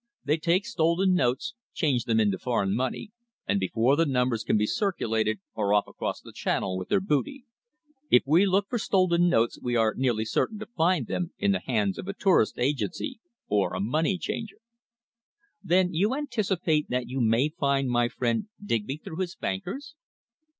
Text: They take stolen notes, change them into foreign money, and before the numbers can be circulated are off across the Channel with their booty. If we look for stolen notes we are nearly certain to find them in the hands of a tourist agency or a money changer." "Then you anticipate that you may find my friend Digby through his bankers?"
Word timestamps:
They 0.25 0.37
take 0.37 0.65
stolen 0.65 1.13
notes, 1.13 1.53
change 1.75 2.05
them 2.05 2.19
into 2.19 2.39
foreign 2.39 2.75
money, 2.75 3.11
and 3.47 3.59
before 3.59 3.95
the 3.95 4.03
numbers 4.07 4.43
can 4.43 4.57
be 4.57 4.65
circulated 4.65 5.39
are 5.53 5.75
off 5.75 5.85
across 5.85 6.21
the 6.21 6.31
Channel 6.33 6.75
with 6.75 6.89
their 6.89 6.99
booty. 6.99 7.45
If 8.09 8.23
we 8.25 8.47
look 8.47 8.67
for 8.67 8.79
stolen 8.79 9.29
notes 9.29 9.59
we 9.61 9.75
are 9.75 9.93
nearly 9.95 10.25
certain 10.25 10.57
to 10.57 10.65
find 10.65 11.05
them 11.05 11.33
in 11.37 11.51
the 11.51 11.59
hands 11.63 11.99
of 11.99 12.07
a 12.07 12.13
tourist 12.15 12.57
agency 12.57 13.19
or 13.47 13.75
a 13.75 13.79
money 13.79 14.17
changer." 14.17 14.57
"Then 15.63 15.93
you 15.93 16.15
anticipate 16.15 16.89
that 16.89 17.07
you 17.07 17.21
may 17.21 17.49
find 17.49 17.87
my 17.87 18.07
friend 18.07 18.47
Digby 18.59 18.97
through 18.97 19.17
his 19.19 19.35
bankers?" 19.35 19.93